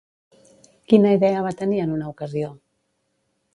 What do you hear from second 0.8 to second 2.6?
Quina idea va tenir en una ocasió?